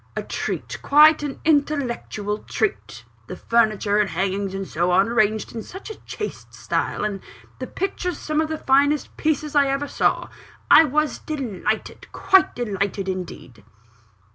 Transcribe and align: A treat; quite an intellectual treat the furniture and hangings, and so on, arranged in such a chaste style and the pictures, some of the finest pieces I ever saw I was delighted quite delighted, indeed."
A 0.15 0.23
treat; 0.23 0.81
quite 0.81 1.21
an 1.21 1.39
intellectual 1.45 2.39
treat 2.39 3.03
the 3.27 3.35
furniture 3.35 3.99
and 3.99 4.09
hangings, 4.09 4.55
and 4.55 4.67
so 4.67 4.89
on, 4.89 5.07
arranged 5.09 5.53
in 5.53 5.61
such 5.61 5.91
a 5.91 5.95
chaste 6.07 6.55
style 6.55 7.05
and 7.05 7.19
the 7.59 7.67
pictures, 7.67 8.17
some 8.17 8.41
of 8.41 8.49
the 8.49 8.57
finest 8.57 9.15
pieces 9.15 9.53
I 9.55 9.67
ever 9.67 9.87
saw 9.87 10.27
I 10.71 10.85
was 10.85 11.19
delighted 11.19 12.11
quite 12.11 12.55
delighted, 12.55 13.07
indeed." 13.07 13.63